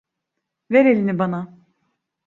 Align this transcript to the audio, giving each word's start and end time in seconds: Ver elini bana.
Ver 0.71 0.85
elini 0.85 1.17
bana. 1.23 1.57